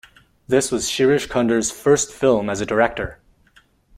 This 0.47 0.71
was 0.71 0.89
Shirish 0.89 1.29
Kunder's 1.29 1.69
first 1.69 2.11
film 2.11 2.49
as 2.49 2.59
a 2.59 2.65
director. 2.65 3.19